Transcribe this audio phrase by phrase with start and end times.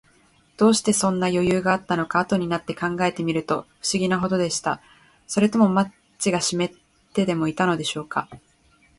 [0.57, 4.81] どうして、そんなよゆうがあったのか、あとになって考えてみると、ふしぎなほどでした。
[5.27, 6.71] それともマッチがしめっ
[7.13, 8.27] てでもいたのでしょうか。